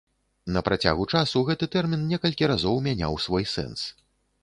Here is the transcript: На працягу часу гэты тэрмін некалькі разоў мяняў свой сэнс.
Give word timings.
На 0.55 0.63
працягу 0.69 1.05
часу 1.19 1.43
гэты 1.51 1.69
тэрмін 1.77 2.09
некалькі 2.15 2.51
разоў 2.55 2.83
мяняў 2.91 3.23
свой 3.29 3.51
сэнс. 3.57 3.79